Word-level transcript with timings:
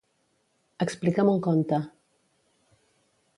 Explica'm 0.85 1.29
un 1.33 1.37
conte. 1.49 1.79